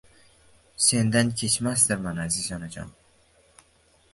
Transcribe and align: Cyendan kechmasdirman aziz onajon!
Cyendan 0.85 1.29
kechmasdirman 1.41 2.21
aziz 2.25 2.49
onajon! 2.59 2.91